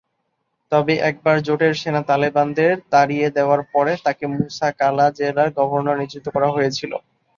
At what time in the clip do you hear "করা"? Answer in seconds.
6.35-6.49